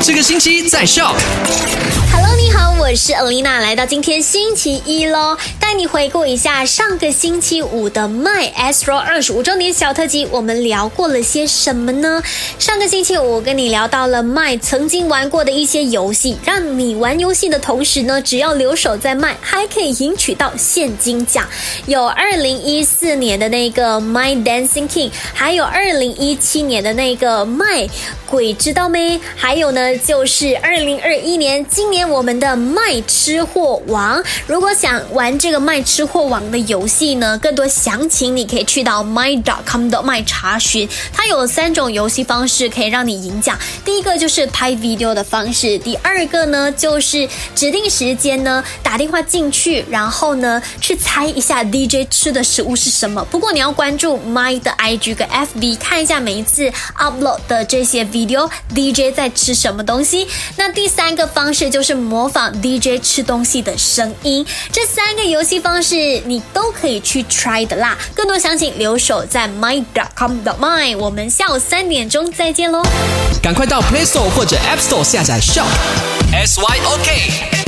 [0.00, 1.14] 这个星期在笑。
[2.88, 12.22] 我是 Alina，来到今天星期一喽，带你回顾一下上个星期五的 My Astro 二十五周年小特辑，我们聊过了些什么呢？
[12.60, 21.44] 上个星期五我跟你聊到了 My 曾经玩过的一些游戏，让你玩游戏的同时呢，只要留守在 My 还可以赢取到现金奖，
[21.86, 27.90] 有二零一四年的那个 My Dancing King，还有二零一七年的那个 My
[28.30, 29.20] 鬼知道没？
[29.34, 34.22] 还有呢，就是二零二一年今年我们的卖吃货王。
[34.46, 40.86] 如果想玩这个卖吃货王的游戏呢，更多详情你可以去到 my.com 的 my 查询。
[41.10, 53.24] 它有三种游戏方式可以让你赢奖，第一个就是拍 video 的方式，第二个呢就是指定时间呢打电话进去，然后呢去猜一下 DJ 吃的食物是什么。
[53.30, 60.26] 不过你要关注 my 的 IG 跟 FB 看一下每一次 upload 的这些 video DJ 在吃什么东西。
[60.56, 64.44] 那第三个方式就是模仿 DJ 吃东西的声音。
[64.72, 65.94] 这三个游戏方式
[66.26, 67.96] 你都可以去 try 的啦。
[68.14, 70.96] 更多详情留守在 my.com 的 my。
[70.96, 72.82] 我们下午三点钟再见喽。
[73.40, 75.66] 赶快到 Play Store 或者 App Store 下载 Shop
[76.32, 77.65] S Y O K。